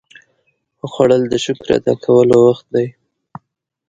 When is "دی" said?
2.73-2.87